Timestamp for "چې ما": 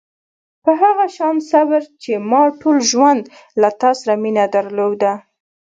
2.03-2.43